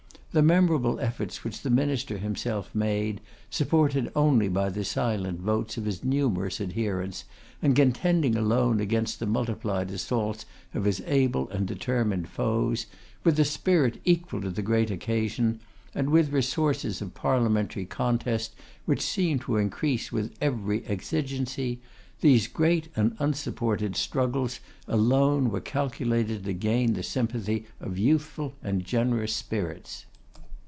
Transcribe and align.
The 0.33 0.41
memorable 0.41 0.97
efforts 1.01 1.43
which 1.43 1.59
the 1.61 1.69
Minister 1.69 2.17
himself 2.17 2.73
made, 2.73 3.19
supported 3.49 4.09
only 4.15 4.47
by 4.47 4.69
the 4.69 4.85
silent 4.85 5.41
votes 5.41 5.75
of 5.75 5.83
his 5.83 6.05
numerous 6.05 6.61
adherents, 6.61 7.25
and 7.61 7.75
contending 7.75 8.37
alone 8.37 8.79
against 8.79 9.19
the 9.19 9.25
multiplied 9.25 9.91
assaults 9.91 10.45
of 10.73 10.85
his 10.85 11.03
able 11.05 11.49
and 11.49 11.67
determined 11.67 12.29
foes, 12.29 12.85
with 13.25 13.37
a 13.41 13.43
spirit 13.43 13.99
equal 14.05 14.39
to 14.39 14.49
the 14.49 14.61
great 14.61 14.89
occasion, 14.89 15.59
and 15.93 16.09
with 16.09 16.31
resources 16.31 17.01
of 17.01 17.13
parliamentary 17.13 17.83
contest 17.85 18.55
which 18.85 19.01
seemed 19.01 19.41
to 19.41 19.57
increase 19.57 20.13
with 20.13 20.33
every 20.39 20.81
exigency; 20.85 21.81
these 22.21 22.47
great 22.47 22.87
and 22.95 23.17
unsupported 23.19 23.97
struggles 23.97 24.61
alone 24.87 25.49
were 25.49 25.59
calculated 25.59 26.45
to 26.45 26.53
gain 26.53 26.93
the 26.93 27.03
sympathy 27.03 27.65
of 27.81 27.97
youthful 27.99 28.53
and 28.63 28.85
generous 28.85 29.33
spirits. 29.33 30.05